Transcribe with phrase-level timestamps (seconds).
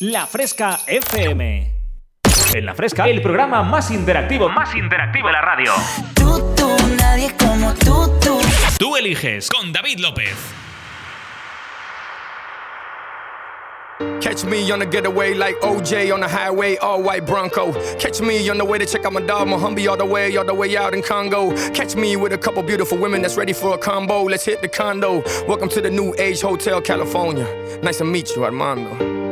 [0.00, 1.72] La Fresca FM.
[2.54, 5.72] En La Fresca, el programa más interactivo, más interactivo de la radio.
[6.14, 8.38] Tú, tú, nadie como tú, tú.
[8.78, 10.36] Tú eliges con David López.
[14.20, 17.72] Catch me on the getaway like OJ on the highway, all white Bronco.
[17.98, 20.44] Catch me on the way to check out my dog Mohambi all the way, all
[20.44, 21.50] the way out in Congo.
[21.72, 24.22] Catch me with a couple beautiful women that's ready for a combo.
[24.22, 25.24] Let's hit the condo.
[25.48, 27.48] Welcome to the New Age Hotel, California.
[27.82, 29.27] Nice to meet you, Armando.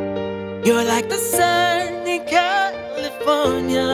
[0.63, 3.87] You're like the sun in California.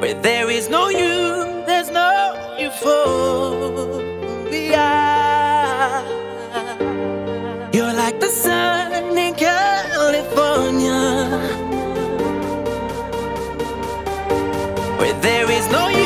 [0.00, 4.08] Where there is no you, there's no euphoria.
[7.72, 11.00] You're like the sun in California.
[14.98, 15.97] Where there is no you,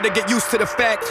[0.00, 1.04] better get used to the fact.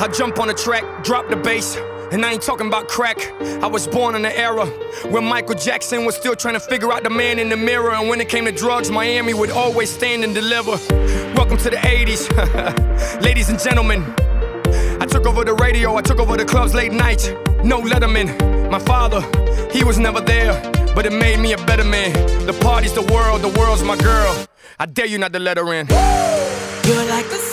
[0.00, 1.76] I jump on the track, drop the bass.
[2.12, 3.18] And I ain't talking about crack.
[3.62, 4.64] I was born in an era
[5.10, 7.90] where Michael Jackson was still trying to figure out the man in the mirror.
[7.90, 10.76] And when it came to drugs, Miami would always stand and deliver.
[11.34, 13.22] Welcome to the 80s.
[13.22, 14.04] Ladies and gentlemen,
[15.02, 17.34] I took over the radio, I took over the clubs late night.
[17.64, 18.70] No Letterman.
[18.70, 19.20] My father,
[19.72, 20.54] he was never there,
[20.94, 22.12] but it made me a better man.
[22.46, 24.46] The party's the world, the world's my girl.
[24.78, 25.88] I dare you not to let her in.
[25.88, 27.47] You're like the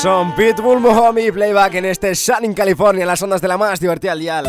[0.00, 4.12] Son Pitbull Mohomi Playback en este Sun in California, las ondas de la más divertida
[4.12, 4.46] al dial.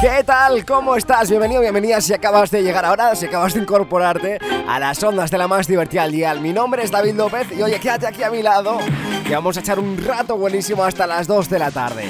[0.00, 0.64] ¿Qué tal?
[0.64, 1.30] ¿Cómo estás?
[1.30, 5.38] Bienvenido, bienvenida si acabas de llegar ahora, si acabas de incorporarte a las ondas de
[5.38, 6.40] la más divertida al dial.
[6.40, 8.78] Mi nombre es David López y oye, quédate aquí a mi lado,
[9.26, 12.08] que vamos a echar un rato buenísimo hasta las 2 de la tarde.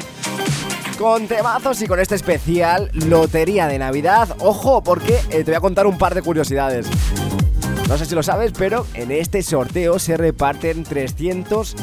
[0.98, 4.28] Con temazos y con este especial Lotería de Navidad.
[4.38, 6.86] Ojo, porque eh, te voy a contar un par de curiosidades.
[7.88, 11.74] No sé si lo sabes, pero en este sorteo se reparten 300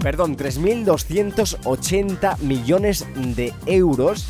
[0.00, 4.26] perdón, 3.280 millones de euros.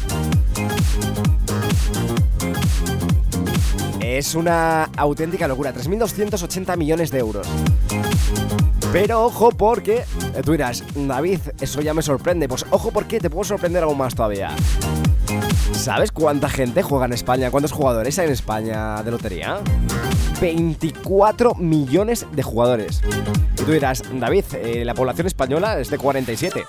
[4.00, 7.46] Es una auténtica locura, 3.280 millones de euros.
[8.92, 10.02] Pero ojo porque,
[10.34, 12.46] eh, tú dirás, David, eso ya me sorprende.
[12.48, 14.50] Pues ojo porque te puedo sorprender aún más todavía.
[15.80, 17.50] ¿Sabes cuánta gente juega en España?
[17.50, 19.60] ¿Cuántos jugadores hay en España de lotería?
[20.38, 23.00] 24 millones de jugadores.
[23.58, 26.64] Y tú dirás, David, eh, la población española es de 47.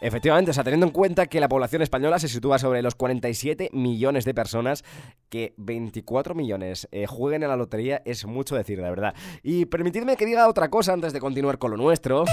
[0.00, 3.68] Efectivamente, o sea, teniendo en cuenta que la población española se sitúa sobre los 47
[3.74, 4.82] millones de personas,
[5.28, 9.14] que 24 millones eh, jueguen en la lotería es mucho decir, la verdad.
[9.42, 12.24] Y permitidme que diga otra cosa antes de continuar con lo nuestro.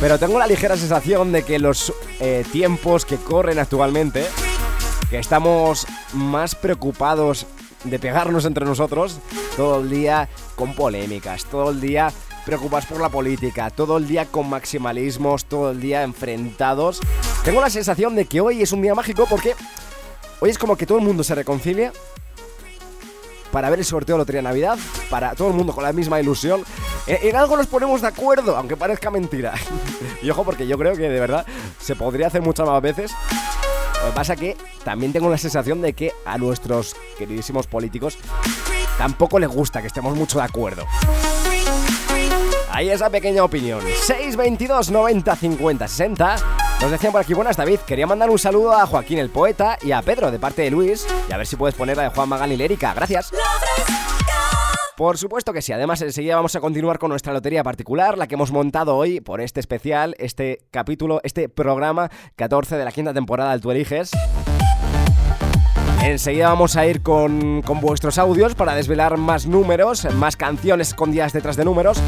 [0.00, 4.24] Pero tengo la ligera sensación de que los eh, tiempos que corren actualmente,
[5.10, 7.46] que estamos más preocupados
[7.82, 9.18] de pegarnos entre nosotros
[9.56, 12.12] todo el día con polémicas, todo el día
[12.46, 17.00] preocupados por la política, todo el día con maximalismos, todo el día enfrentados.
[17.44, 19.54] Tengo la sensación de que hoy es un día mágico porque
[20.38, 21.92] hoy es como que todo el mundo se reconcilia
[23.52, 24.78] para ver el sorteo de Lotería Navidad,
[25.10, 26.64] para todo el mundo con la misma ilusión.
[27.06, 29.54] En, en algo nos ponemos de acuerdo, aunque parezca mentira.
[30.22, 31.46] y ojo, porque yo creo que de verdad
[31.80, 33.12] se podría hacer muchas más veces.
[34.00, 38.16] Lo que pasa que también tengo la sensación de que a nuestros queridísimos políticos
[38.96, 40.84] tampoco les gusta que estemos mucho de acuerdo.
[42.70, 43.80] Ahí esa pequeña opinión.
[43.80, 46.57] 622 90 50 60.
[46.80, 49.90] Nos decían por aquí, buenas David, quería mandar un saludo a Joaquín el poeta y
[49.90, 52.28] a Pedro de parte de Luis y a ver si puedes poner la de Juan
[52.28, 52.94] Magán y Lérica.
[52.94, 53.32] Gracias.
[54.96, 58.34] Por supuesto que sí, además enseguida vamos a continuar con nuestra lotería particular, la que
[58.34, 63.50] hemos montado hoy por este especial, este capítulo, este programa 14 de la quinta temporada
[63.50, 64.12] del Tú Eliges.
[66.02, 71.32] Enseguida vamos a ir con, con vuestros audios para desvelar más números, más canciones escondidas
[71.32, 72.00] detrás de números.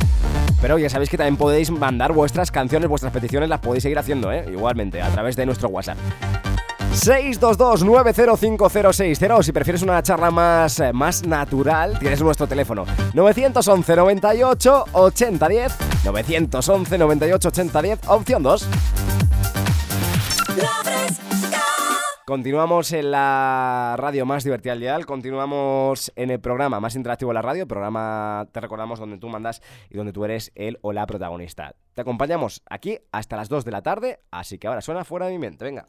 [0.60, 4.32] Pero ya sabéis que también podéis mandar vuestras canciones, vuestras peticiones, las podéis seguir haciendo,
[4.32, 4.44] ¿eh?
[4.50, 5.96] igualmente, a través de nuestro WhatsApp.
[6.92, 12.84] 622-905060 Si prefieres una charla más, eh, más natural, tienes nuestro teléfono
[13.14, 15.72] 911 98 8010
[16.04, 18.68] 911 98 8010 Opción 2
[22.30, 27.34] Continuamos en la radio más divertida al dial, continuamos en el programa más interactivo de
[27.34, 29.60] la radio, programa, te recordamos, donde tú mandas
[29.90, 31.74] y donde tú eres el o la protagonista.
[31.92, 35.32] Te acompañamos aquí hasta las 2 de la tarde, así que ahora suena fuera de
[35.32, 35.88] mi mente, venga.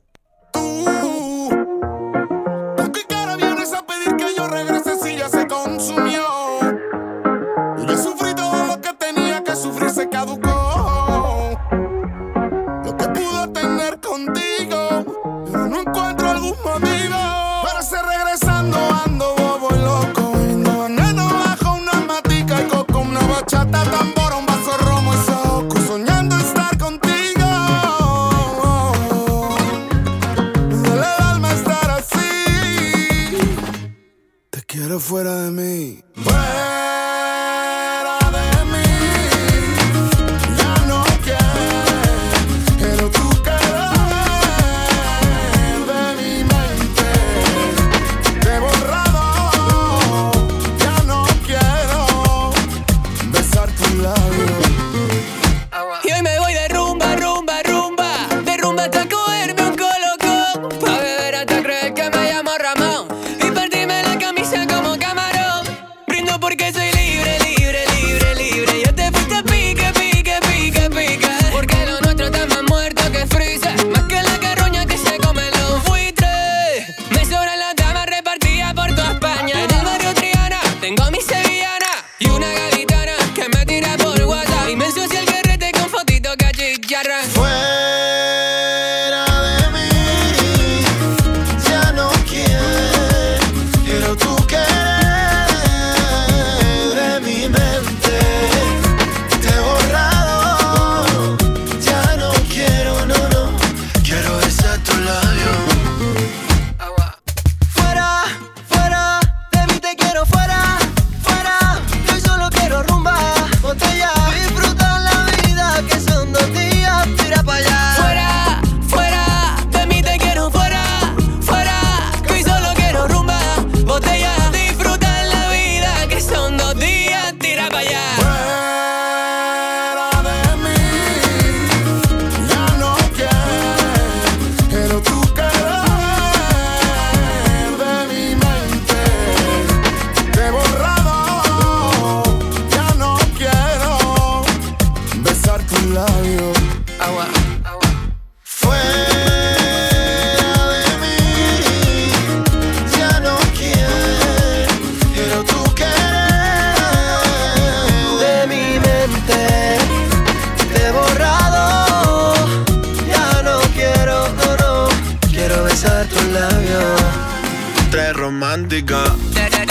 [167.91, 169.03] Tres romántica.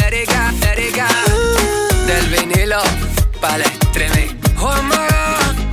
[0.07, 1.09] Erika, Erika,
[2.07, 2.77] del vinilo
[3.41, 4.39] para el streaming.
[4.57, 5.71] Juan Magán.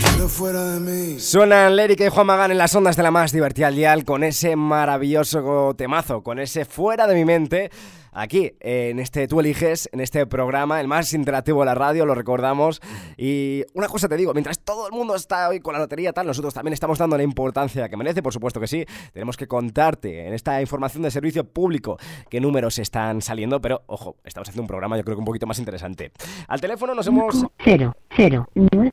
[0.00, 1.18] Quiero fuera de mí.
[1.18, 4.22] Suenan Lérica y Juan Magán en las ondas de la más divertida al dial con
[4.22, 7.72] ese maravilloso temazo, con ese fuera de mi mente.
[8.12, 12.14] Aquí, en este Tú Eliges, en este programa, el más interactivo de la radio, lo
[12.14, 12.80] recordamos.
[13.16, 16.26] Y una cosa te digo, mientras todo el mundo está hoy con la lotería tal,
[16.26, 18.84] nosotros también estamos dando la importancia que merece, por supuesto que sí.
[19.12, 21.98] Tenemos que contarte en esta información de servicio público
[22.28, 25.46] qué números están saliendo, pero ojo, estamos haciendo un programa yo creo que un poquito
[25.46, 26.12] más interesante.
[26.48, 27.46] Al teléfono nos hemos...
[27.58, 28.92] cero cero nueve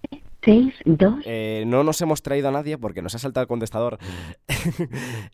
[1.25, 3.97] Eh, no nos hemos traído a nadie porque nos ha saltado el contestador.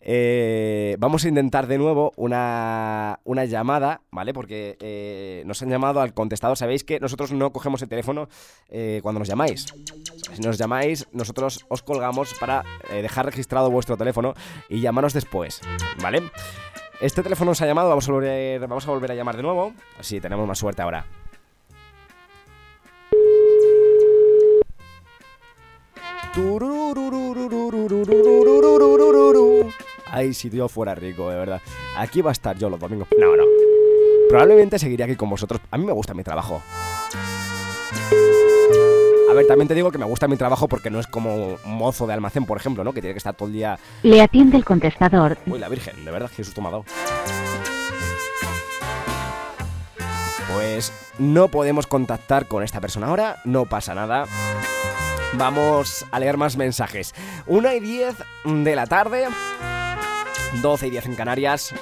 [0.06, 4.32] Eh, vamos a intentar de nuevo una, una llamada, ¿vale?
[4.32, 6.56] Porque eh, nos han llamado al contestador.
[6.56, 8.28] Sabéis que nosotros no cogemos el teléfono
[9.02, 9.66] cuando nos llamáis.
[10.32, 14.34] Si nos llamáis, nosotros os colgamos para dejar registrado vuestro teléfono
[14.68, 15.60] y llamaros después,
[16.02, 16.22] ¿vale?
[17.00, 19.72] Este teléfono nos ha llamado, vamos a volver, a, volver a llamar de nuevo.
[19.98, 21.06] Así tenemos más suerte ahora.
[30.10, 31.60] Ay, si yo fuera rico, de verdad.
[31.96, 33.08] Aquí va a estar yo los domingos.
[33.18, 33.44] No, no.
[34.28, 35.60] Probablemente seguiría aquí con vosotros.
[35.70, 36.60] A mí me gusta mi trabajo.
[39.30, 41.58] A ver, también te digo que me gusta mi trabajo porque no es como un
[41.64, 42.92] mozo de almacén, por ejemplo, ¿no?
[42.92, 43.78] Que tiene que estar todo el día.
[44.02, 45.38] Le atiende el contestador.
[45.46, 46.84] Uy, la Virgen, de verdad, ha dado.
[50.52, 54.26] Pues no podemos contactar con esta persona ahora, no pasa nada.
[55.36, 57.14] Vamos a leer más mensajes.
[57.46, 58.14] 1 y 10
[58.44, 59.26] de la tarde.
[60.62, 61.74] 12 y 10 en Canarias.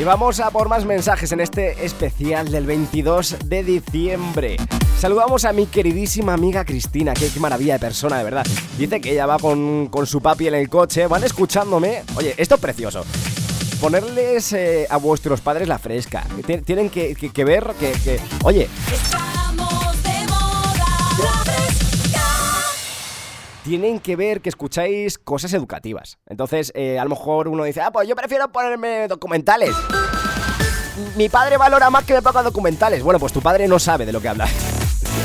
[0.00, 4.56] Y vamos a por más mensajes en este especial del 22 de diciembre.
[4.98, 8.46] Saludamos a mi queridísima amiga Cristina, qué, qué maravilla de persona, de verdad.
[8.78, 12.02] Dice que ella va con, con su papi en el coche, van escuchándome.
[12.16, 13.04] Oye, esto es precioso.
[13.80, 16.24] Ponerles eh, a vuestros padres la fresca.
[16.46, 20.86] Tien- Tienen que, que- que ver que, que- Oye, Estamos de moda,
[21.18, 22.22] la fresca.
[23.64, 26.16] tienen que ver que escucháis cosas educativas.
[26.26, 29.74] Entonces, eh, a lo mejor uno dice, ah, pues yo prefiero ponerme documentales.
[31.16, 33.02] Mi padre valora más que me ponga documentales.
[33.02, 34.48] Bueno, pues tu padre no sabe de lo que habla.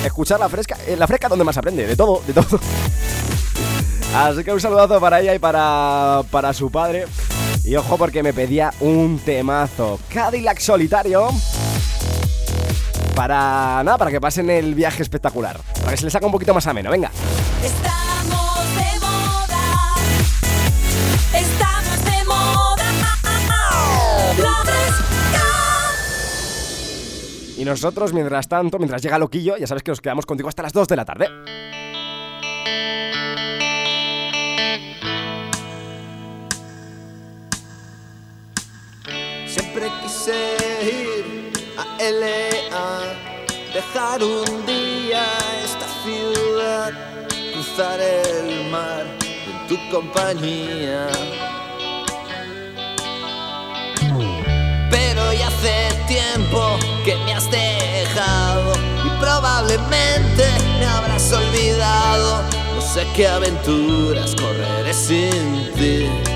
[0.06, 2.60] Escuchar la fresca, eh, la fresca donde más aprende, de todo, de todo.
[4.16, 7.06] Así que un saludazo para ella y para, para su padre.
[7.64, 10.00] Y ojo porque me pedía un temazo.
[10.10, 11.30] Cadillac solitario.
[13.16, 15.60] Para nada, para que pasen el viaje espectacular.
[15.80, 17.12] Para que se les haga un poquito más ameno, venga.
[17.64, 19.96] Estamos de moda.
[21.34, 21.81] Estamos
[27.62, 30.74] Y nosotros, mientras tanto, mientras llega Loquillo, ya sabes que nos quedamos contigo hasta las
[30.74, 31.28] 2 de la tarde.
[39.46, 40.34] Siempre quise
[40.82, 43.14] ir a LA,
[43.76, 45.24] dejar un día
[45.64, 46.94] esta ciudad,
[47.54, 51.08] cruzar el mar en tu compañía.
[55.62, 58.74] Hace tiempo que me has dejado
[59.06, 60.46] y probablemente
[60.80, 62.44] me habrás olvidado.
[62.76, 66.31] No sé qué aventuras correré sin ti.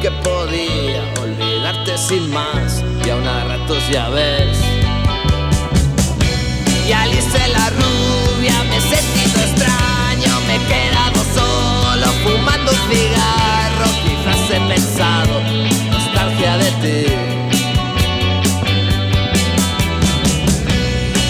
[0.00, 2.82] Que podía olvidarte sin más.
[3.04, 4.58] Y aún a ratos ya ves.
[6.86, 10.40] Y Alice la rubia me he sentido extraño.
[10.46, 15.40] Me he quedado solo fumando un cigarro Quizás he pensado
[15.90, 17.42] nostalgia de ti.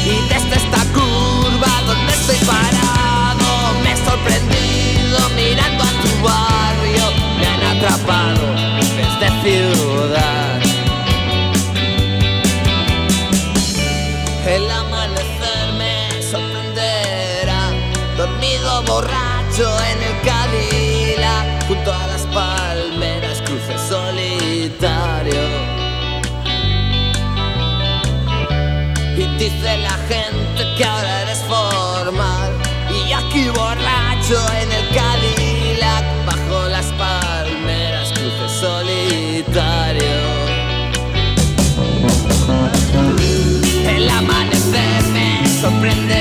[0.04, 7.04] Y desde esta curva donde estoy parado Me he sorprendido mirando a tu barrio
[7.38, 8.51] Me han atrapado
[18.62, 25.42] Dormido borracho en el Cadillac Junto a las palmeras cruce solitario.
[29.16, 32.52] Y dice la gente que ahora eres formal
[32.90, 40.02] Y aquí borracho en el Cadillac Bajo las palmeras cruce solitario.
[43.86, 46.11] El amanecer me sorprenderá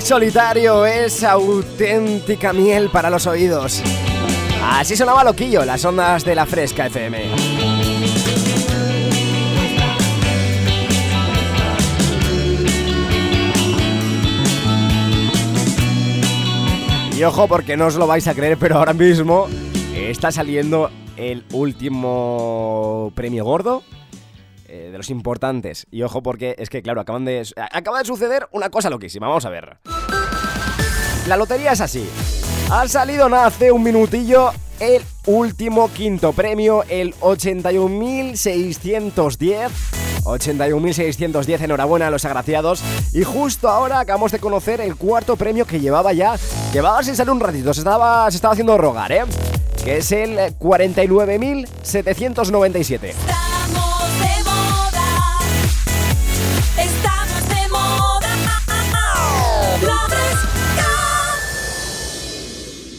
[0.00, 3.82] Solitario es auténtica miel para los oídos.
[4.62, 7.24] Así sonaba Loquillo, las ondas de la Fresca FM.
[17.16, 19.46] Y ojo porque no os lo vais a creer, pero ahora mismo
[19.94, 23.82] está saliendo el último premio gordo
[24.96, 25.86] de los importantes.
[25.90, 29.28] Y ojo porque es que, claro, acaban de, acaba de suceder una cosa loquísima.
[29.28, 29.76] Vamos a ver.
[31.26, 32.08] La lotería es así.
[32.70, 39.68] Ha salido nada hace un minutillo el último quinto premio, el 81.610.
[40.24, 42.82] 81.610, enhorabuena a los agraciados.
[43.12, 46.36] Y justo ahora acabamos de conocer el cuarto premio que llevaba ya.
[46.72, 49.24] Llevaba sin salir un ratito, se estaba, se estaba haciendo rogar, ¿eh?
[49.84, 53.55] Que es el 49.797.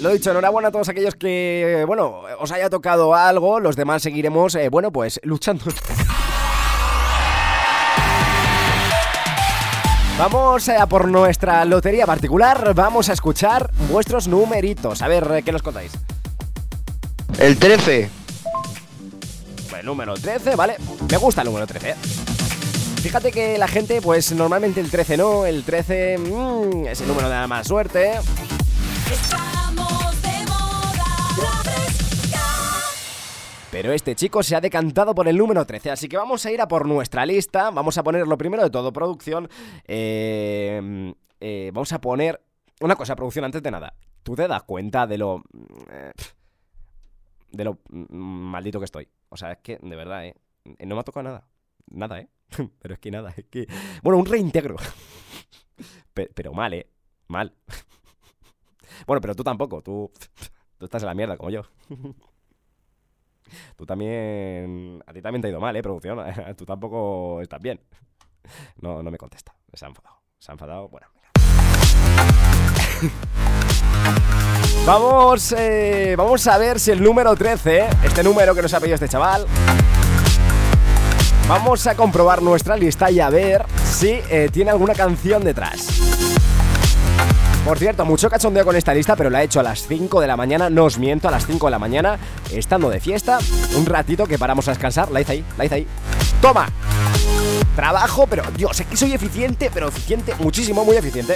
[0.02, 3.60] Lo dicho, enhorabuena a todos aquellos que, bueno, os haya tocado algo.
[3.60, 5.66] Los demás seguiremos, eh, bueno, pues luchando.
[10.20, 12.74] Vamos a por nuestra lotería particular.
[12.74, 15.02] Vamos a escuchar vuestros numeritos.
[15.02, 15.92] A ver, eh, ¿qué nos contáis?
[17.40, 18.10] El 13.
[19.80, 20.78] El número 13, vale.
[21.10, 21.90] Me gusta el número 13.
[21.90, 21.96] ¿eh?
[23.02, 27.30] Fíjate que la gente, pues normalmente el 13 no, el 13 mm, es el número
[27.30, 28.14] de la más suerte.
[33.72, 36.62] Pero este chico se ha decantado por el número 13, así que vamos a ir
[36.62, 37.70] a por nuestra lista.
[37.70, 39.50] Vamos a poner lo primero de todo, producción.
[39.86, 42.42] Eh, eh, vamos a poner
[42.80, 43.94] una cosa, producción, antes de nada.
[44.24, 45.44] ¿Tú te das cuenta de lo...
[45.92, 46.12] eh,
[47.52, 49.10] de lo mm, maldito que estoy?
[49.30, 50.36] O sea, es que, de verdad, ¿eh?
[50.86, 51.48] No me ha tocado nada.
[51.90, 52.30] Nada, ¿eh?
[52.80, 53.68] Pero es que nada, es que...
[54.02, 54.78] Bueno, un reintegro.
[56.14, 56.88] Pe- Pero mal, ¿eh?
[57.28, 57.54] Mal.
[59.06, 60.12] Bueno, pero tú tampoco, tú...
[60.80, 61.62] Tú estás en la mierda, como yo.
[63.76, 65.04] Tú también.
[65.06, 66.20] A ti también te ha ido mal, ¿eh, producción?
[66.58, 67.80] Tú tampoco estás bien.
[68.82, 69.54] No, no me contesta.
[69.74, 70.16] Se ha enfadado.
[70.40, 70.90] Se ha enfadado.
[70.90, 71.08] Bueno.
[74.86, 78.96] Vamos, eh, vamos a ver si el número 13, este número que nos ha pedido
[78.96, 79.46] este chaval.
[81.48, 86.37] Vamos a comprobar nuestra lista y a ver si eh, tiene alguna canción detrás.
[87.68, 90.28] Por cierto, mucho cachondeo con esta lista, pero la he hecho a las 5 de
[90.28, 92.18] la mañana, no os miento, a las 5 de la mañana,
[92.50, 93.40] estando de fiesta,
[93.76, 95.88] un ratito que paramos a descansar, la hice ahí, la hice ahí.
[96.42, 96.70] ¡Toma!
[97.76, 101.36] Trabajo, pero Dios, que soy eficiente, pero eficiente, muchísimo, muy eficiente.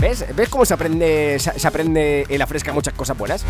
[0.00, 0.24] ¿Ves?
[0.34, 3.44] ¿Ves cómo se aprende, se aprende en la fresca muchas cosas buenas?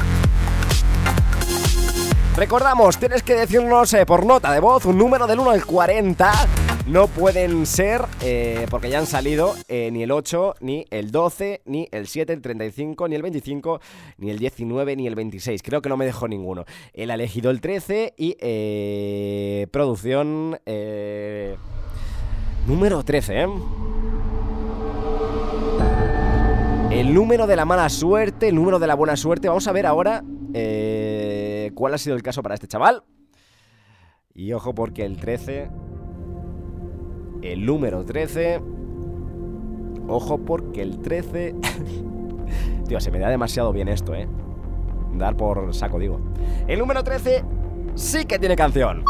[2.34, 6.32] Recordamos, tienes que decirnos eh, por nota de voz un número del 1 al 40.
[6.90, 11.62] No pueden ser, eh, porque ya han salido, eh, ni el 8, ni el 12,
[11.64, 13.80] ni el 7, el 35, ni el 25,
[14.18, 15.62] ni el 19, ni el 26.
[15.62, 16.64] Creo que no me dejó ninguno.
[16.92, 20.58] Él ha elegido el 13 y eh, producción...
[22.66, 23.46] número 13, ¿eh?
[26.90, 29.46] El número de la mala suerte, el número de la buena suerte.
[29.46, 30.24] Vamos a ver ahora
[31.72, 33.04] cuál ha sido el caso para este chaval.
[34.34, 35.70] Y ojo porque el 13...
[37.42, 38.60] El número 13...
[40.08, 41.54] Ojo porque el 13...
[42.88, 44.28] Tío, se me da demasiado bien esto, ¿eh?
[45.14, 46.20] Dar por saco, digo.
[46.66, 47.44] El número 13
[47.94, 49.04] sí que tiene canción.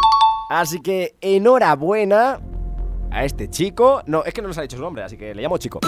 [0.50, 2.40] Así que enhorabuena
[3.10, 4.02] a este chico.
[4.06, 5.80] No, es que no nos ha dicho su nombre, así que le llamo chico.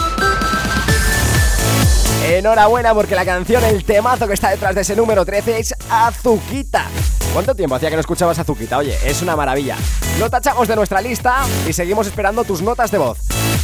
[2.24, 6.86] Enhorabuena porque la canción, el temazo que está detrás de ese número 13 es Azuquita.
[7.32, 8.78] ¿Cuánto tiempo hacía que no escuchabas Azuquita?
[8.78, 9.76] Oye, es una maravilla.
[10.18, 13.18] Lo tachamos de nuestra lista y seguimos esperando tus notas de voz.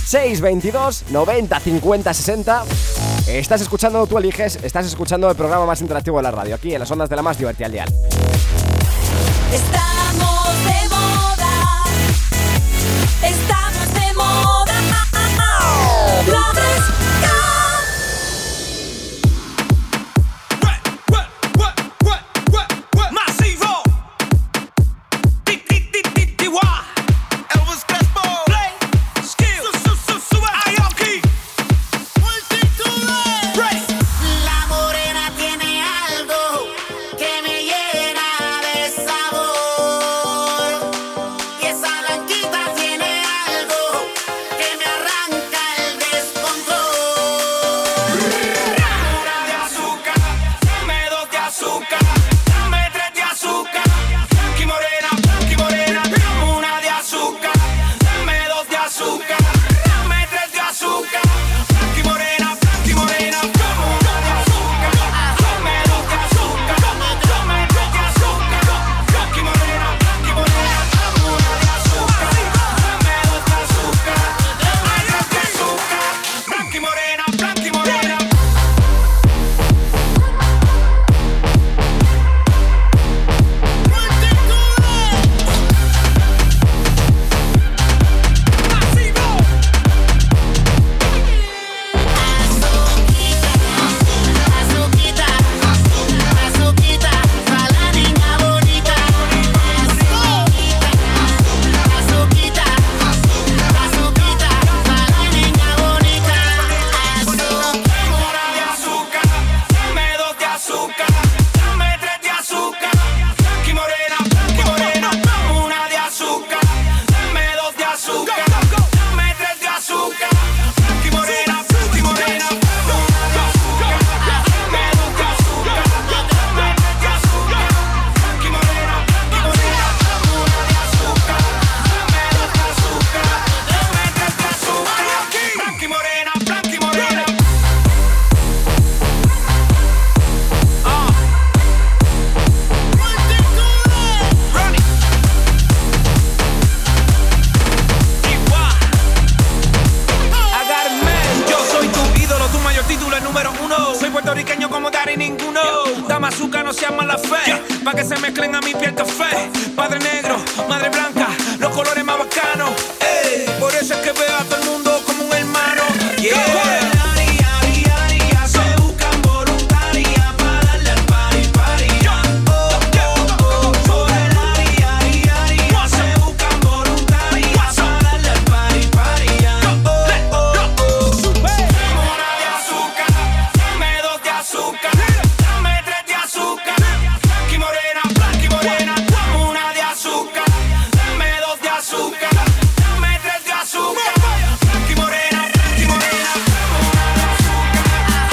[0.06, 2.64] 622 90 50 60.
[3.28, 6.80] Estás escuchando, tú eliges, estás escuchando el programa más interactivo de la radio, aquí en
[6.80, 7.88] las ondas de la más divertida al dial.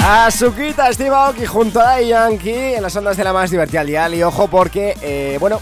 [0.08, 4.14] Azuquita, Steve Aoki junto a Yankee en las ondas de la más divertida al.
[4.14, 5.60] Y ojo porque, eh, bueno,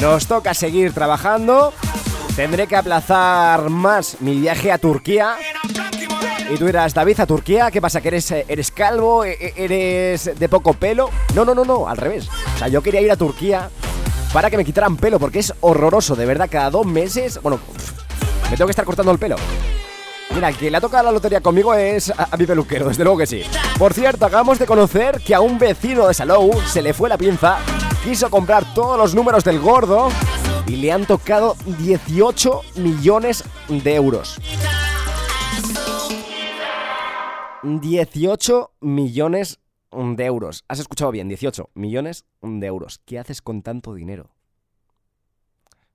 [0.00, 1.72] nos toca seguir trabajando.
[2.36, 5.34] Tendré que aplazar más mi viaje a Turquía.
[6.48, 8.00] Y tú dirás, David, a Turquía, ¿qué pasa?
[8.00, 9.24] ¿Que eres, eh, eres calvo?
[9.24, 11.10] ¿E- e- ¿Eres de poco pelo?
[11.34, 12.28] No, no, no, no, al revés.
[12.54, 13.68] O sea, yo quería ir a Turquía
[14.32, 17.40] para que me quitaran pelo, porque es horroroso, de verdad, cada dos meses.
[17.42, 17.58] Bueno,
[18.48, 19.34] me tengo que estar cortando el pelo.
[20.34, 23.18] Mira, que le ha tocado la lotería conmigo es a, a mi peluquero, desde luego
[23.18, 23.42] que sí.
[23.78, 27.18] Por cierto, acabamos de conocer que a un vecino de Salou se le fue la
[27.18, 27.58] pinza,
[28.02, 30.08] quiso comprar todos los números del gordo
[30.66, 34.38] y le han tocado 18 millones de euros.
[37.62, 39.60] 18 millones
[39.92, 40.64] de euros.
[40.68, 43.00] Has escuchado bien, 18 millones de euros.
[43.04, 44.30] ¿Qué haces con tanto dinero?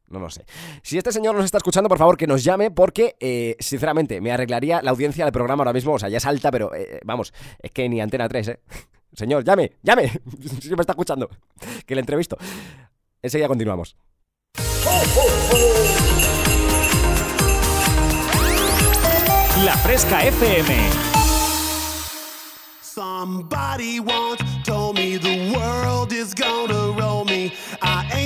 [0.09, 0.45] No lo sé.
[0.83, 4.31] Si este señor nos está escuchando, por favor que nos llame porque, eh, sinceramente, me
[4.31, 5.93] arreglaría la audiencia del programa ahora mismo.
[5.93, 8.59] O sea, ya es alta, pero eh, vamos, es que ni Antena 3, ¿eh?
[9.13, 10.11] Señor, llame, llame.
[10.61, 11.29] Si me está escuchando,
[11.85, 12.37] que le entrevisto.
[13.21, 13.97] Enseguida continuamos.
[19.65, 21.07] La Fresca FM.
[22.81, 26.76] Somebody once told me the world is gonna roll me.
[26.76, 26.76] I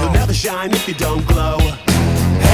[0.00, 1.58] You'll never shine if you don't glow.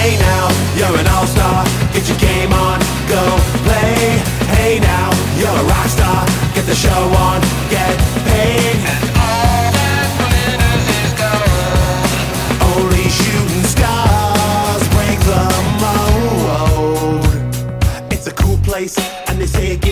[0.01, 1.65] Hey now, you're an all-star.
[1.93, 3.23] Get your game on, go
[3.65, 4.19] play.
[4.57, 6.27] Hey now, you're a rock star.
[6.55, 9.04] Get the show on, get paid.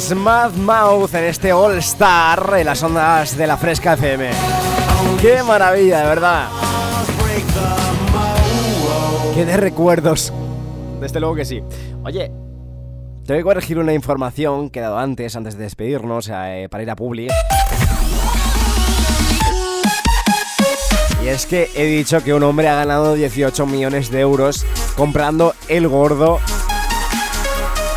[0.00, 4.30] Smart Mouth en este All Star en las ondas de la Fresca FM.
[5.20, 6.48] ¡Qué maravilla, de verdad!
[9.34, 10.32] ¡Qué de recuerdos!
[11.00, 11.62] Desde luego que sí.
[12.04, 12.30] Oye,
[13.24, 16.90] tengo que corregir una información que he dado antes, antes de despedirnos, eh, para ir
[16.90, 17.28] a Publi.
[21.24, 24.64] Y es que he dicho que un hombre ha ganado 18 millones de euros
[24.96, 26.38] comprando el gordo.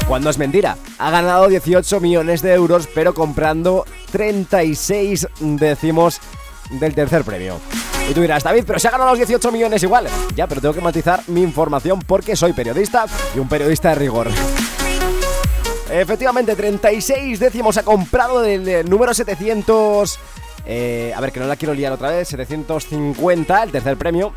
[0.09, 6.19] Cuando es mentira, ha ganado 18 millones de euros, pero comprando 36 décimos
[6.71, 7.59] del tercer premio.
[8.09, 10.07] Y tú dirás, David, pero se ha ganado los 18 millones igual.
[10.35, 14.29] Ya, pero tengo que matizar mi información porque soy periodista y un periodista de rigor.
[15.91, 20.17] Efectivamente, 36 décimos ha comprado del, del número 700.
[20.65, 22.29] eh, a ver, que no la quiero liar otra vez.
[22.29, 24.33] 750, el tercer premio.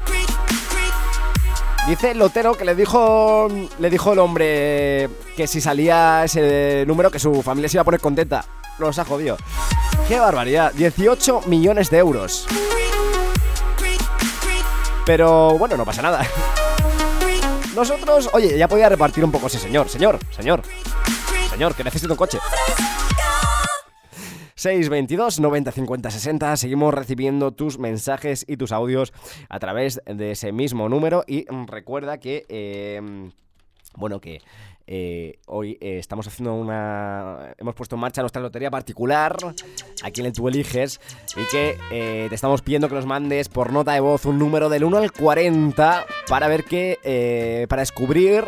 [1.87, 7.19] Dice lotero que le dijo, le dijo el hombre que si salía ese número que
[7.19, 8.45] su familia se iba a poner contenta.
[8.79, 9.37] Los ha jodido.
[10.07, 10.73] ¡Qué barbaridad!
[10.75, 12.47] 18 millones de euros.
[15.05, 16.25] Pero bueno, no pasa nada.
[17.75, 19.89] Nosotros, oye, ya podía repartir un poco ese señor.
[19.89, 20.63] Señor, señor.
[21.51, 22.39] Señor, que necesito un coche.
[24.63, 26.57] 622 90 50 60.
[26.57, 29.13] Seguimos recibiendo tus mensajes y tus audios
[29.49, 31.25] a través de ese mismo número.
[31.27, 33.01] Y recuerda que, eh,
[33.97, 34.41] bueno, que
[34.87, 37.55] eh, hoy eh, estamos haciendo una.
[37.59, 39.37] Hemos puesto en marcha nuestra lotería particular,
[40.05, 41.01] aquí en el Tú Eliges,
[41.37, 44.69] y que eh, te estamos pidiendo que nos mandes por nota de voz un número
[44.69, 47.67] del 1 al 40 para ver qué.
[47.69, 48.45] para descubrir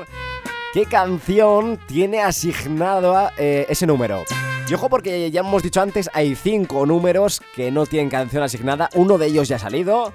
[0.74, 4.24] qué canción tiene asignado eh, ese número.
[4.66, 8.88] Y ojo porque ya hemos dicho antes, hay cinco números que no tienen canción asignada.
[8.94, 10.12] Uno de ellos ya ha salido.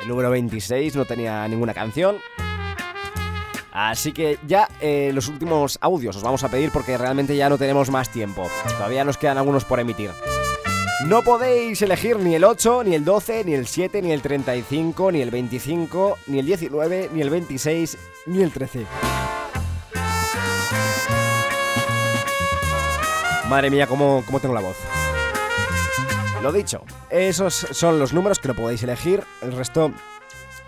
[0.00, 2.16] El número 26 no tenía ninguna canción.
[3.70, 7.58] Así que ya eh, los últimos audios os vamos a pedir porque realmente ya no
[7.58, 8.48] tenemos más tiempo.
[8.68, 10.10] Todavía nos quedan algunos por emitir.
[11.06, 15.12] No podéis elegir ni el 8, ni el 12, ni el 7, ni el 35,
[15.12, 18.86] ni el 25, ni el 19, ni el 26, ni el 13.
[23.48, 24.76] Madre mía, cómo, cómo tengo la voz.
[26.42, 29.22] Lo dicho, esos son los números que no podéis elegir.
[29.42, 29.92] El resto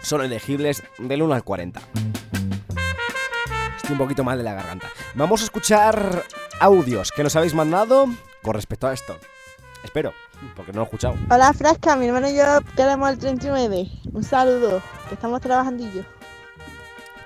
[0.03, 1.81] son elegibles del 1 al 40.
[3.77, 4.89] Estoy un poquito mal de la garganta.
[5.15, 6.25] Vamos a escuchar
[6.61, 8.07] audios que nos habéis mandado
[8.43, 9.17] con respecto a esto.
[9.83, 10.13] Espero,
[10.57, 11.15] porque no lo he escuchado.
[11.31, 12.45] Hola Frasca, mi hermano y yo
[12.77, 13.89] queremos el 39.
[14.13, 16.03] Un saludo, que estamos trabajando y yo.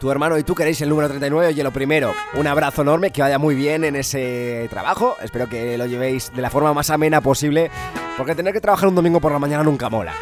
[0.01, 3.21] Tu hermano y tú queréis el número 39, oye, lo primero, un abrazo enorme, que
[3.21, 5.17] vaya muy bien en ese trabajo.
[5.21, 7.69] Espero que lo llevéis de la forma más amena posible,
[8.17, 10.15] porque tener que trabajar un domingo por la mañana nunca mola.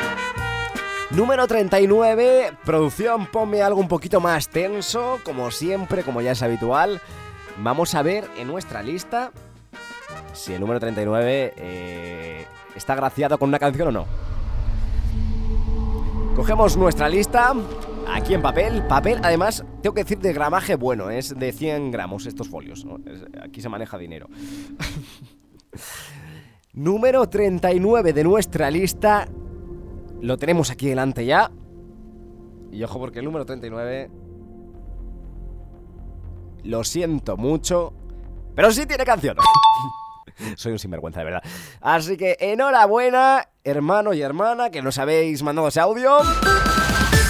[1.11, 7.03] Número 39, producción, ponme algo un poquito más tenso, como siempre, como ya es habitual.
[7.59, 9.31] Vamos a ver en nuestra lista
[10.33, 14.07] si el número 39 eh, está graciado con una canción o no.
[16.35, 17.55] Cogemos nuestra lista,
[18.09, 18.83] aquí en papel.
[18.87, 22.87] Papel, además, tengo que decir de gramaje bueno, es de 100 gramos estos folios.
[23.42, 24.29] aquí se maneja dinero.
[26.73, 29.27] Número 39 de nuestra lista.
[30.21, 31.51] Lo tenemos aquí delante ya.
[32.71, 34.11] Y ojo porque el número 39...
[36.64, 37.95] Lo siento mucho.
[38.55, 39.37] Pero sí tiene canción.
[40.57, 41.42] Soy un sinvergüenza, de verdad.
[41.81, 46.19] Así que enhorabuena, hermano y hermana, que nos habéis mandado ese audio.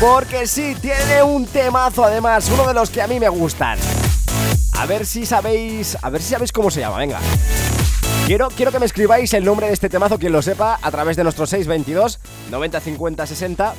[0.01, 3.79] Porque sí, tiene un temazo además, uno de los que a mí me gustan.
[4.79, 5.97] A ver si sabéis.
[6.03, 7.19] A ver si sabéis cómo se llama, venga.
[8.27, 11.17] Quiero, quiero que me escribáis el nombre de este temazo, quien lo sepa, a través
[11.17, 12.19] de nuestro 622
[12.51, 13.75] 90 50 60.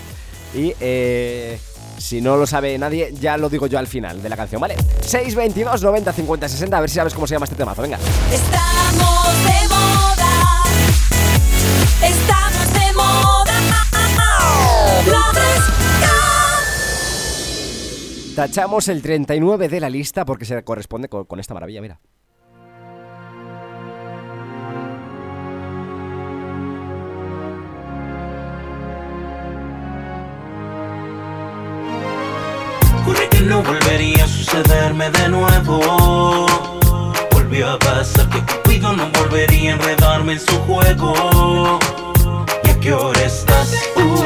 [0.55, 1.59] Y eh,
[1.99, 4.75] si no lo sabe nadie, ya lo digo yo al final de la canción, ¿vale?
[5.01, 7.99] 622 90 50 60, a ver si sabes cómo se llama este temazo, venga.
[8.31, 10.63] Estamos de moda.
[12.01, 12.46] Estamos
[18.37, 21.99] Tachamos el 39 de la lista porque se corresponde con, con esta maravilla, mira.
[33.05, 36.45] Juré que no volvería a sucederme de nuevo.
[37.31, 41.79] Volvió a pasar que Cupido no volvería a enredarme en su juego.
[42.65, 43.73] ¿Y a qué hora estás?
[43.95, 44.16] Uh,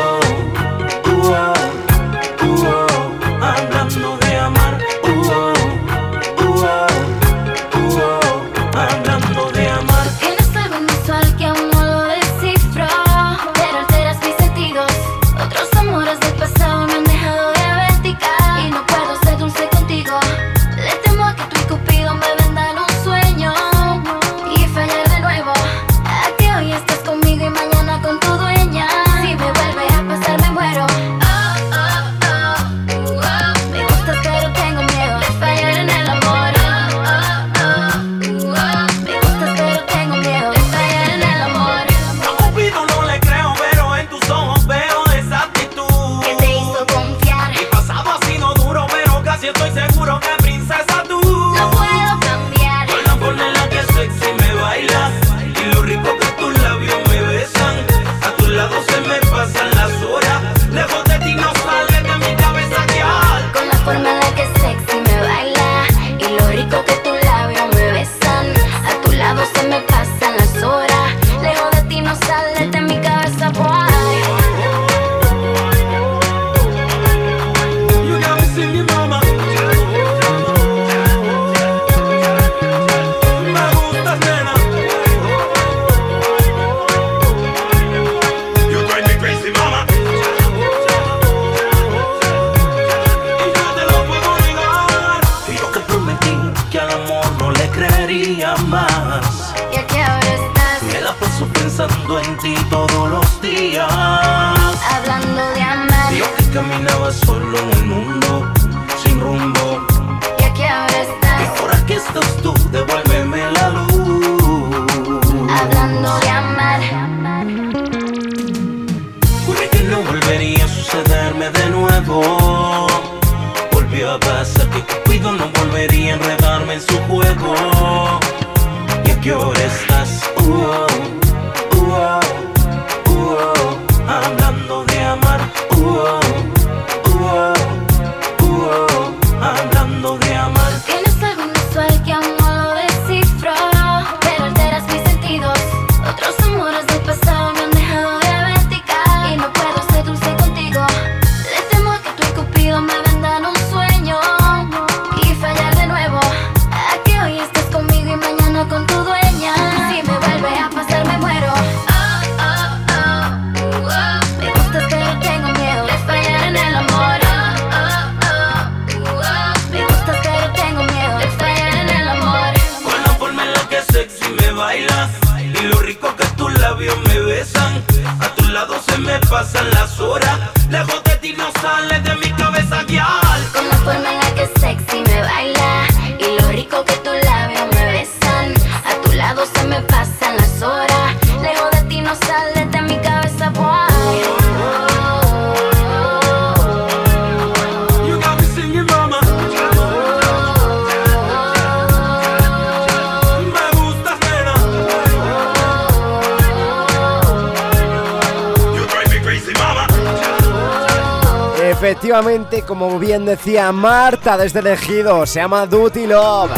[212.67, 216.51] Como bien decía Marta desde Elegido, se llama Duty Love.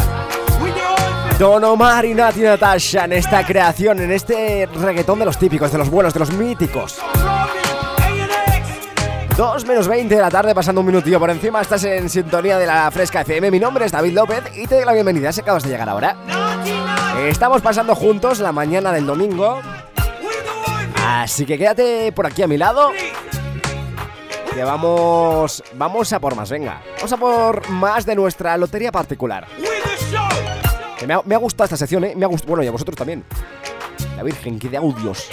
[1.39, 5.77] Don Omar y Nati Natasha en esta creación, en este reggaetón de los típicos, de
[5.77, 6.99] los buenos, de los míticos.
[9.37, 11.61] 2 menos 20 de la tarde, pasando un minutillo por encima.
[11.61, 13.49] Estás en sintonía de la Fresca FM.
[13.49, 16.17] Mi nombre es David López y te doy la bienvenida si acabas de llegar ahora.
[17.25, 19.61] Estamos pasando juntos la mañana del domingo.
[21.05, 22.91] Así que quédate por aquí a mi lado.
[24.53, 25.63] Que vamos.
[25.73, 26.81] Vamos a por más, venga.
[26.97, 29.47] Vamos a por más de nuestra lotería particular.
[30.99, 32.13] Que me, ha, me ha gustado esta sección, ¿eh?
[32.15, 32.49] Me ha gustado.
[32.49, 33.23] Bueno, y a vosotros también.
[34.15, 35.27] La Virgen, que de audios.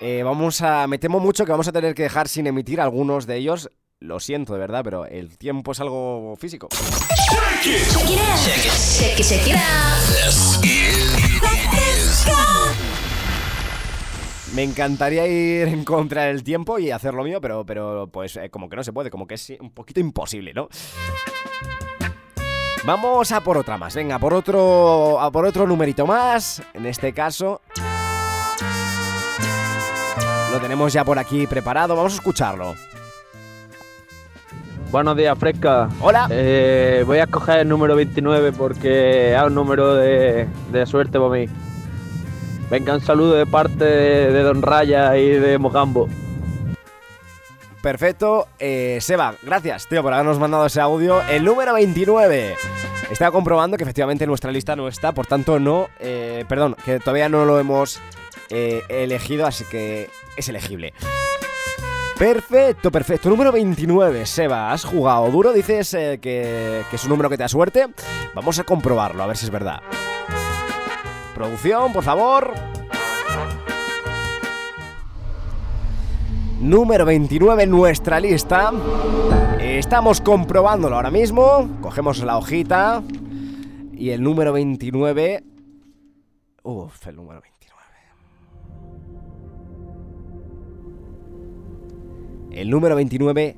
[0.00, 0.86] Eh, vamos a.
[0.86, 3.70] Me temo mucho que vamos a tener que dejar sin emitir algunos de ellos.
[3.98, 6.68] Lo siento, de verdad, pero el tiempo es algo físico.
[14.54, 18.50] Me encantaría ir en contra del tiempo y hacer lo mío, pero, pero pues eh,
[18.50, 20.68] como que no se puede, como que es un poquito imposible, ¿no?
[22.84, 26.62] Vamos a por otra más, venga, por otro, a por otro numerito más.
[26.74, 27.62] En este caso,
[30.52, 32.74] lo tenemos ya por aquí preparado, vamos a escucharlo.
[34.90, 35.88] Buenos días, Fresca.
[36.00, 36.26] Hola.
[36.30, 41.30] Eh, voy a escoger el número 29 porque es un número de, de suerte para
[41.30, 41.46] mí.
[42.72, 46.08] Venga, un saludo de parte de, Don Raya y de Mocambo.
[47.82, 51.20] Perfecto, eh, Seba, gracias, tío, por habernos mandado ese audio.
[51.28, 52.56] El número 29.
[53.10, 57.28] Estaba comprobando que efectivamente nuestra lista no está, por tanto no, eh, perdón, que todavía
[57.28, 58.00] no lo hemos
[58.48, 60.08] eh, elegido, así que
[60.38, 60.94] es elegible.
[62.18, 63.28] Perfecto, perfecto.
[63.28, 65.52] Número 29, Seba, ¿has jugado duro?
[65.52, 67.88] Dices eh, que, que es un número que te da suerte.
[68.34, 69.82] Vamos a comprobarlo, a ver si es verdad.
[71.34, 72.52] Producción, por favor.
[76.60, 78.70] Número 29 en nuestra lista.
[79.60, 81.68] Estamos comprobándolo ahora mismo.
[81.80, 83.02] Cogemos la hojita.
[83.92, 85.42] Y el número 29.
[86.62, 87.82] Uf, el número 29.
[92.52, 93.56] El número 29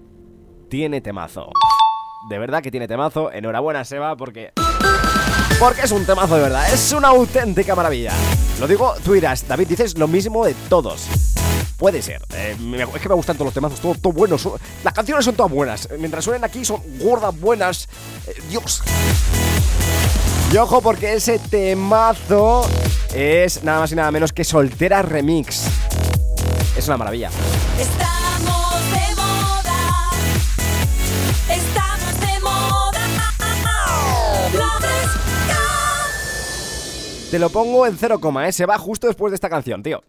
[0.70, 1.51] tiene temazo.
[2.31, 3.31] De verdad que tiene temazo.
[3.33, 4.53] Enhorabuena, Seba, porque.
[5.59, 6.72] Porque es un temazo de verdad.
[6.72, 8.12] Es una auténtica maravilla.
[8.61, 11.03] Lo digo, tú dirás, David, dices lo mismo de todos.
[11.76, 12.22] Puede ser.
[12.34, 12.57] eh,
[12.95, 14.42] es que me gustan todos los temazos, todo, todo buenos.
[14.42, 15.88] son- las canciones son todas buenas.
[15.99, 17.88] Mientras suenen aquí son gordas, buenas.
[18.26, 18.82] eh, Dios.
[20.53, 22.68] Y ojo porque ese temazo
[23.12, 25.62] es nada más y nada menos que Soltera Remix.
[26.76, 27.30] Es una maravilla.
[37.35, 38.53] Te lo pongo en 0, ¿eh?
[38.53, 40.05] Se va justo después de esta canción, tío.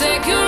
[0.00, 0.39] Ricochet, you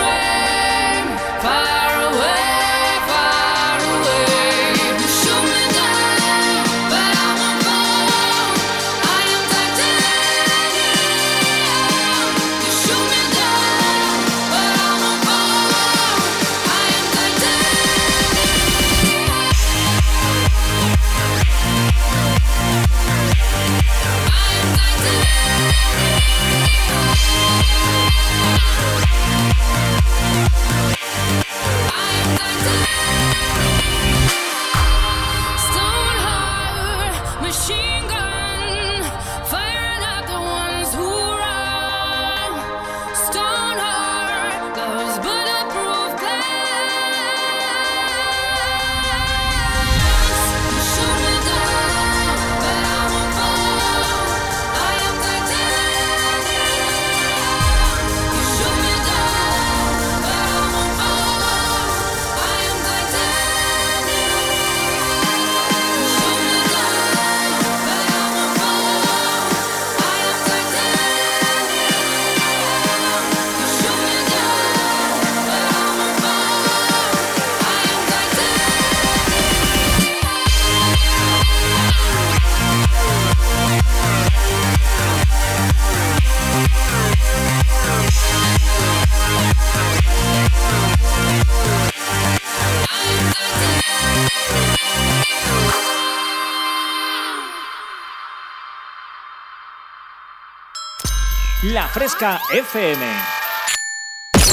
[101.72, 103.02] La Fresca FM.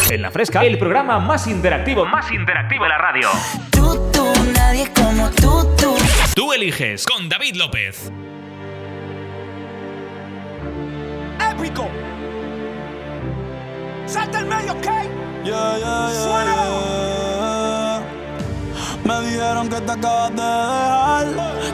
[0.10, 3.28] En La Fresca, el programa más interactivo, más interactivo de la radio.
[3.72, 5.98] Tú, tú, nadie como tú, tú.
[6.34, 8.10] Tú eliges con David López.
[11.52, 11.90] Épico.
[14.06, 14.86] Salta el medio, ¿ok?
[15.44, 17.29] Yeah, yeah, yeah, yeah.
[19.10, 21.26] Me dijeron que te acabas de dejar,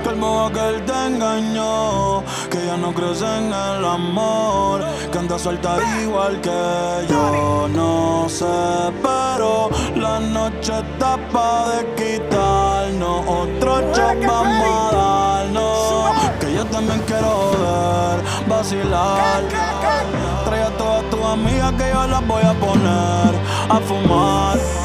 [0.03, 5.17] que el modo que él te engañó, que ya no crees en el amor, que
[5.17, 6.61] anda suelta igual que
[7.09, 7.67] yo.
[7.73, 8.45] No sé,
[9.01, 17.01] pero la noche está pa' de quitarnos, otro shot vamos a darnos, que yo también
[17.05, 19.43] quiero ver, vacilar.
[20.45, 23.35] Trae a todas tus amigas que yo las voy a poner
[23.67, 24.84] a fumar.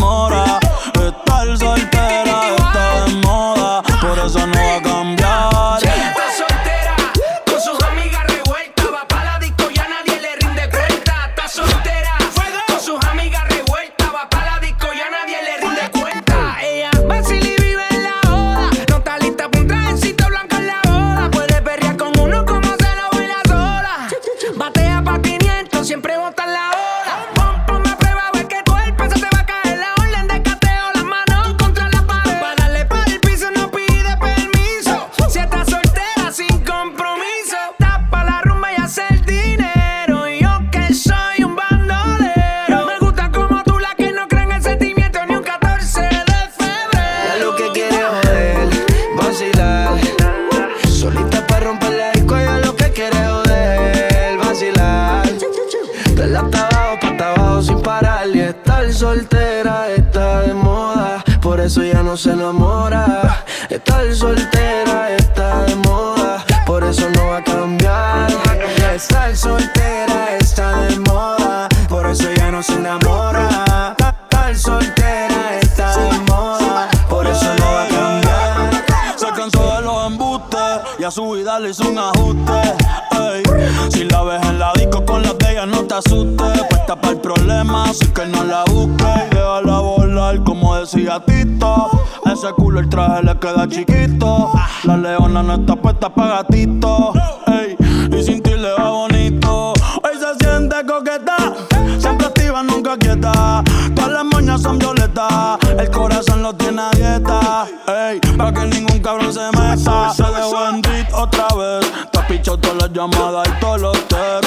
[90.83, 94.51] Ese culo el traje le queda chiquito.
[94.83, 97.13] La leona no está puesta para gatito.
[97.47, 97.75] ey.
[98.17, 99.73] Y sin ti le va bonito.
[99.73, 101.53] Hoy se siente coqueta,
[101.99, 103.63] siempre activa, nunca quieta.
[103.95, 107.67] Todas las moñas son violetas, el corazón lo tiene a dieta.
[107.87, 110.13] Ey, para que ningún cabrón se meta.
[110.13, 110.81] Se dejó en
[111.13, 111.91] otra vez.
[112.11, 114.40] Te has pichado todas las llamadas y todos los texts.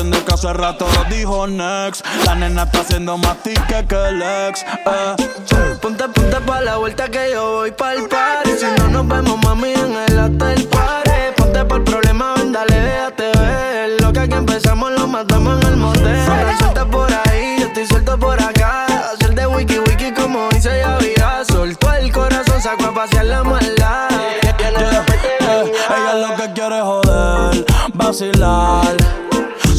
[0.00, 2.06] Entiendes que hace rato dijo next.
[2.24, 4.62] La nena está haciendo más tique que el ex.
[4.62, 5.76] Eh.
[5.82, 8.50] Ponte, ponte pa' la vuelta que yo voy pa'l party.
[8.58, 11.10] Si no nos vemos, mami, en el hotel party.
[11.36, 14.00] Ponte pa' el problema, ven, dale, déjate ver.
[14.00, 16.26] Lo que aquí empezamos lo matamos en el motel.
[16.58, 18.86] Suelta por ahí, yo estoy suelto por acá.
[19.12, 21.44] Hacer de wiki wiki como dice ya vida.
[21.46, 24.08] Soltó el corazón, sacó a pasear la maldad.
[24.12, 28.96] Eh, ella lo que quiere es joder, vacilar.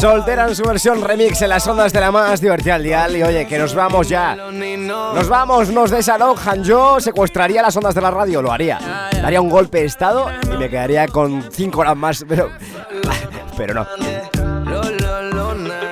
[0.00, 3.14] Soltera en su versión remix en las ondas de la más divertida al dial.
[3.18, 4.34] Y oye, que nos vamos ya.
[4.34, 6.64] Nos vamos, nos desalojan.
[6.64, 8.78] Yo secuestraría las ondas de la radio, lo haría.
[9.12, 12.50] Daría un golpe de estado y me quedaría con 5 horas más, pero.
[13.58, 13.86] Pero no.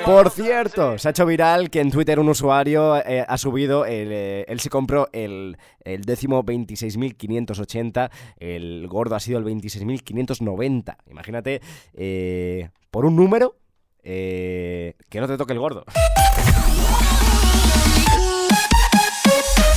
[0.06, 4.46] Por cierto, se ha hecho viral que en Twitter un usuario eh, ha subido, eh,
[4.48, 10.96] él se compró el, el décimo 26.580, el gordo ha sido el 26.590.
[11.10, 11.60] Imagínate,
[11.92, 13.56] eh, por un número,
[14.10, 15.84] eh, que no te toque el gordo.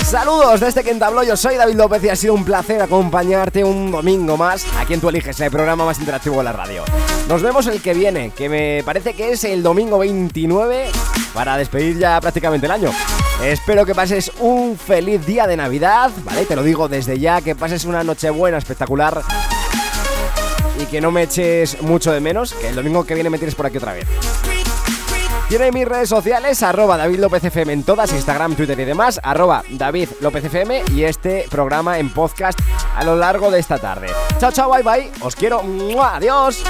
[0.06, 3.92] Saludos desde que entabló, yo soy David López y ha sido un placer acompañarte un
[3.92, 6.84] domingo más aquí en Tu Eliges, el programa más interactivo de la radio.
[7.28, 10.90] Nos vemos el que viene, que me parece que es el domingo 29
[11.34, 12.92] para despedir ya prácticamente el año.
[13.44, 16.46] Espero que pases un feliz día de Navidad, ¿vale?
[16.46, 19.24] Te lo digo desde ya, que pases una noche buena, espectacular
[20.82, 23.56] y que no me eches mucho de menos, que el domingo que viene me tienes
[23.56, 24.08] por aquí otra vez.
[25.50, 29.64] Tiene mis redes sociales, arroba David López FM en todas, Instagram, Twitter y demás, arroba
[29.70, 32.58] David López FM y este programa en podcast
[32.96, 34.08] a lo largo de esta tarde.
[34.40, 35.12] Chao, chao, bye, bye.
[35.22, 35.62] Os quiero.
[36.02, 36.64] Adiós.